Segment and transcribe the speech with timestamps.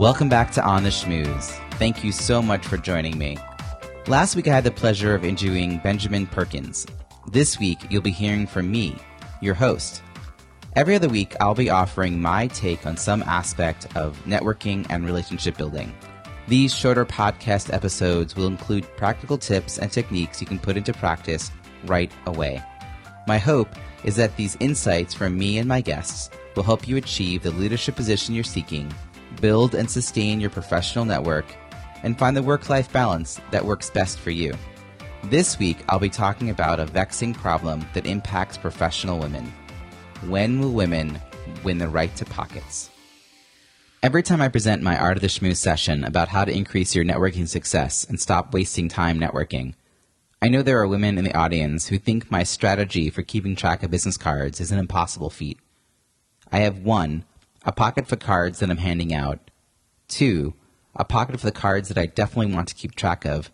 [0.00, 1.50] Welcome back to On the Schmooze.
[1.74, 3.36] Thank you so much for joining me.
[4.06, 6.86] Last week I had the pleasure of interviewing Benjamin Perkins.
[7.30, 8.96] This week you'll be hearing from me,
[9.42, 10.00] your host.
[10.74, 15.58] Every other week I'll be offering my take on some aspect of networking and relationship
[15.58, 15.94] building.
[16.48, 21.50] These shorter podcast episodes will include practical tips and techniques you can put into practice
[21.84, 22.62] right away.
[23.26, 23.68] My hope
[24.02, 27.96] is that these insights from me and my guests will help you achieve the leadership
[27.96, 28.90] position you're seeking,
[29.40, 31.46] build and sustain your professional network,
[32.02, 34.54] and find the work life balance that works best for you.
[35.24, 39.52] This week, I'll be talking about a vexing problem that impacts professional women.
[40.26, 41.18] When will women
[41.62, 42.90] win the right to pockets?
[44.02, 47.04] Every time I present my Art of the Schmooze session about how to increase your
[47.04, 49.74] networking success and stop wasting time networking,
[50.40, 53.82] I know there are women in the audience who think my strategy for keeping track
[53.82, 55.58] of business cards is an impossible feat.
[56.50, 57.24] I have one,
[57.64, 59.50] a pocket for cards that I'm handing out,
[60.08, 60.54] two,
[60.94, 63.50] a pocket for the cards that I definitely want to keep track of,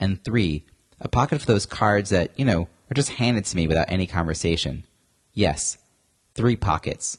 [0.00, 0.64] and three,
[1.00, 4.06] a pocket for those cards that, you know, are just handed to me without any
[4.06, 4.84] conversation.
[5.32, 5.78] Yes,
[6.34, 7.18] three pockets.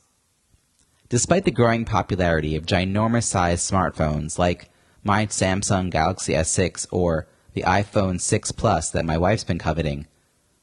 [1.10, 4.70] Despite the growing popularity of ginormous sized smartphones like
[5.04, 10.08] my Samsung Galaxy S6 or the iPhone 6 Plus that my wife's been coveting,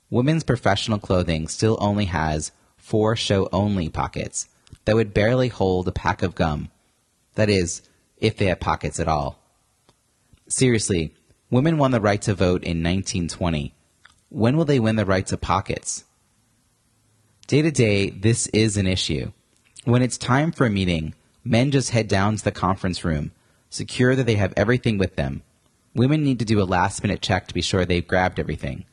[0.08, 4.48] women's professional clothing still only has for show only pockets
[4.90, 6.68] that would barely hold a pack of gum.
[7.36, 7.82] That is,
[8.16, 9.38] if they had pockets at all.
[10.48, 11.14] Seriously,
[11.48, 13.72] women won the right to vote in 1920.
[14.30, 16.06] When will they win the right to pockets?
[17.46, 19.30] Day to day, this is an issue.
[19.84, 23.30] When it's time for a meeting, men just head down to the conference room,
[23.68, 25.44] secure that they have everything with them.
[25.94, 28.86] Women need to do a last minute check to be sure they've grabbed everything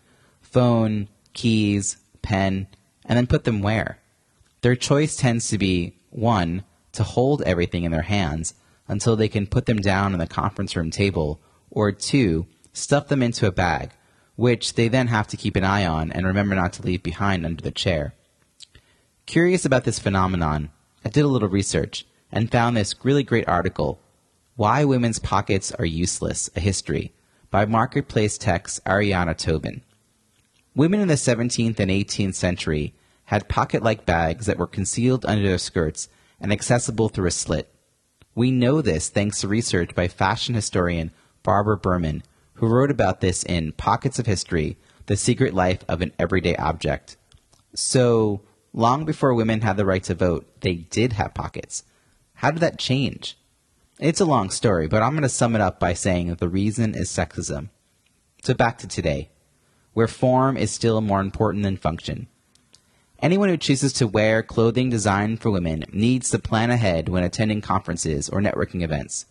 [0.43, 2.67] phone, keys, pen,
[3.03, 3.97] and then put them where?
[4.62, 6.63] Their choice tends to be one,
[6.94, 8.53] to hold everything in their hands
[8.88, 13.22] until they can put them down on the conference room table, or two, stuff them
[13.22, 13.91] into a bag,
[14.35, 17.46] which they then have to keep an eye on and remember not to leave behind
[17.46, 18.13] under the chair.
[19.25, 20.69] Curious about this phenomenon,
[21.03, 24.00] I did a little research and found this really great article,
[24.56, 27.13] Why Women's Pockets Are Useless, a History,
[27.51, 29.81] by Marketplace Tech's Ariana Tobin.
[30.75, 32.94] Women in the 17th and 18th century
[33.27, 36.07] had pocket like bags that were concealed under their skirts
[36.39, 37.73] and accessible through a slit.
[38.33, 41.11] We know this thanks to research by fashion historian
[41.43, 42.23] Barbara Burman,
[42.53, 44.77] who wrote about this in Pockets of History
[45.07, 47.17] The Secret Life of an Everyday Object.
[47.73, 51.83] So, long before women had the right to vote, they did have pockets.
[52.35, 53.37] How did that change?
[53.99, 56.47] It's a long story, but I'm going to sum it up by saying that the
[56.47, 57.71] reason is sexism.
[58.43, 59.31] So, back to today,
[59.91, 62.27] where form is still more important than function.
[63.19, 67.61] Anyone who chooses to wear clothing designed for women needs to plan ahead when attending
[67.61, 69.25] conferences or networking events.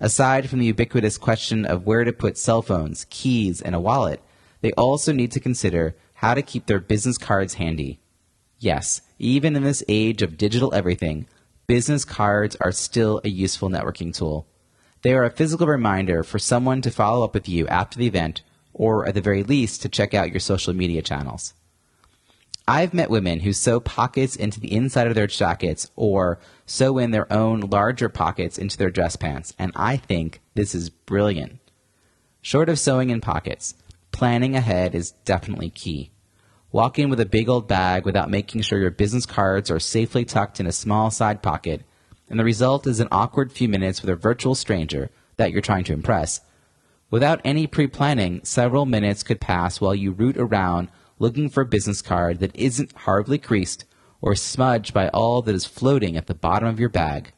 [0.00, 4.22] Aside from the ubiquitous question of where to put cell phones, keys, and a wallet,
[4.62, 8.00] they also need to consider how to keep their business cards handy.
[8.58, 11.26] Yes, even in this age of digital everything,
[11.66, 14.46] business cards are still a useful networking tool.
[15.02, 18.40] They are a physical reminder for someone to follow up with you after the event,
[18.72, 21.52] or at the very least, to check out your social media channels.
[22.66, 27.10] I've met women who sew pockets into the inside of their jackets or sew in
[27.10, 31.60] their own larger pockets into their dress pants, and I think this is brilliant.
[32.40, 33.74] Short of sewing in pockets,
[34.12, 36.10] planning ahead is definitely key.
[36.72, 40.24] Walk in with a big old bag without making sure your business cards are safely
[40.24, 41.82] tucked in a small side pocket,
[42.30, 45.84] and the result is an awkward few minutes with a virtual stranger that you're trying
[45.84, 46.40] to impress.
[47.10, 50.88] Without any pre planning, several minutes could pass while you root around
[51.18, 53.84] looking for a business card that isn't horribly creased
[54.20, 57.32] or smudged by all that is floating at the bottom of your bag.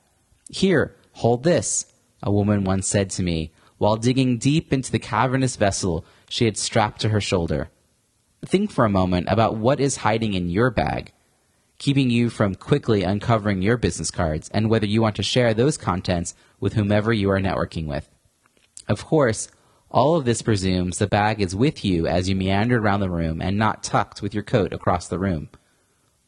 [0.51, 1.87] Here, hold this,
[2.23, 6.57] a woman once said to me while digging deep into the cavernous vessel she had
[6.57, 7.69] strapped to her shoulder.
[8.45, 11.13] Think for a moment about what is hiding in your bag,
[11.79, 15.77] keeping you from quickly uncovering your business cards and whether you want to share those
[15.77, 18.09] contents with whomever you are networking with.
[18.89, 19.49] Of course,
[19.91, 23.41] all of this presumes the bag is with you as you meander around the room
[23.41, 25.49] and not tucked with your coat across the room.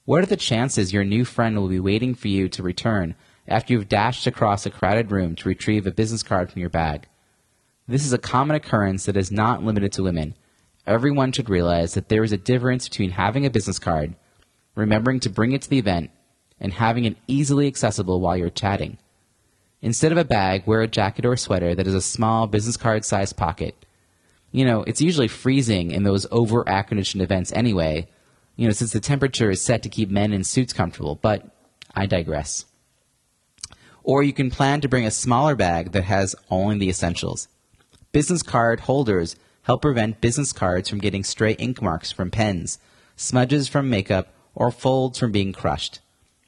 [0.05, 3.14] What are the chances your new friend will be waiting for you to return
[3.49, 7.08] after you've dashed across a crowded room to retrieve a business card from your bag.
[7.87, 10.34] This is a common occurrence that is not limited to women.
[10.87, 14.14] Everyone should realize that there is a difference between having a business card,
[14.75, 16.11] remembering to bring it to the event,
[16.61, 18.99] and having it easily accessible while you're chatting.
[19.80, 22.76] Instead of a bag, wear a jacket or a sweater that has a small business
[22.76, 23.86] card sized pocket.
[24.50, 28.08] You know, it's usually freezing in those over air conditioned events anyway,
[28.56, 31.46] you know, since the temperature is set to keep men in suits comfortable, but
[31.94, 32.64] I digress.
[34.02, 37.46] Or you can plan to bring a smaller bag that has only the essentials.
[38.10, 42.78] Business card holders help prevent business cards from getting stray ink marks from pens,
[43.16, 46.00] smudges from makeup, or folds from being crushed.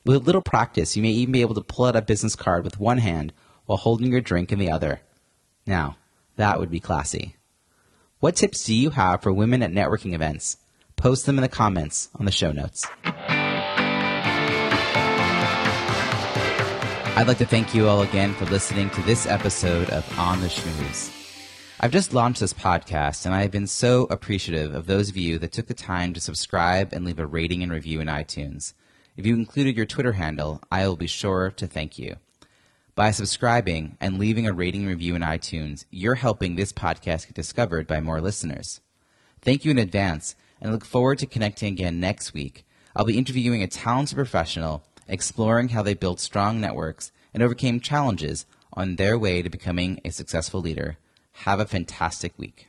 [0.02, 2.64] With a little practice, you may even be able to pull out a business card
[2.64, 3.34] with one hand
[3.66, 5.02] while holding your drink in the other.
[5.66, 5.98] Now,
[6.36, 7.36] that would be classy.
[8.18, 10.56] What tips do you have for women at networking events?
[10.96, 12.86] Post them in the comments on the show notes.
[17.14, 20.46] I'd like to thank you all again for listening to this episode of On the
[20.46, 21.14] Schmooze.
[21.78, 25.38] I've just launched this podcast and I have been so appreciative of those of you
[25.40, 28.72] that took the time to subscribe and leave a rating and review in iTunes.
[29.20, 32.16] If you included your Twitter handle, I will be sure to thank you.
[32.94, 37.86] By subscribing and leaving a rating review in iTunes, you're helping this podcast get discovered
[37.86, 38.80] by more listeners.
[39.42, 42.64] Thank you in advance and look forward to connecting again next week.
[42.96, 48.46] I'll be interviewing a talented professional, exploring how they built strong networks and overcame challenges
[48.72, 50.96] on their way to becoming a successful leader.
[51.44, 52.68] Have a fantastic week.